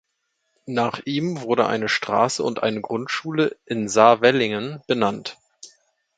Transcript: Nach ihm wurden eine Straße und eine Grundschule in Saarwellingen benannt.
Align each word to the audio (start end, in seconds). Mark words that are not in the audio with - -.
Nach 0.65 0.97
ihm 1.05 1.41
wurden 1.41 1.67
eine 1.67 1.87
Straße 1.87 2.41
und 2.41 2.63
eine 2.63 2.81
Grundschule 2.81 3.55
in 3.67 3.87
Saarwellingen 3.87 4.81
benannt. 4.87 5.37